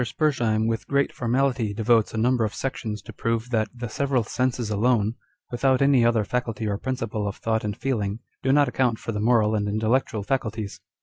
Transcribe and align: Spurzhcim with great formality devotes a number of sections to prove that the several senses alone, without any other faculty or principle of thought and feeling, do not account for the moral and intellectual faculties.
Spurzhcim 0.03 0.65
with 0.65 0.87
great 0.87 1.13
formality 1.13 1.75
devotes 1.75 2.11
a 2.11 2.17
number 2.17 2.43
of 2.43 2.55
sections 2.55 3.03
to 3.03 3.13
prove 3.13 3.51
that 3.51 3.67
the 3.71 3.87
several 3.87 4.23
senses 4.23 4.71
alone, 4.71 5.13
without 5.51 5.79
any 5.79 6.03
other 6.03 6.23
faculty 6.25 6.67
or 6.67 6.79
principle 6.79 7.27
of 7.27 7.35
thought 7.35 7.63
and 7.63 7.77
feeling, 7.77 8.17
do 8.41 8.51
not 8.51 8.67
account 8.67 8.97
for 8.97 9.11
the 9.11 9.19
moral 9.19 9.53
and 9.53 9.69
intellectual 9.69 10.23
faculties. 10.23 10.81